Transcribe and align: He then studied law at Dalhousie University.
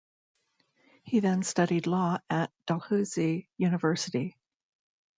He 1.03 1.19
then 1.19 1.43
studied 1.43 1.85
law 1.85 2.17
at 2.27 2.51
Dalhousie 2.65 3.47
University. 3.57 4.35